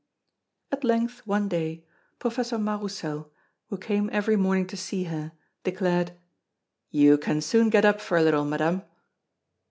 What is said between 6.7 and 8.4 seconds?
"You can soon get up for a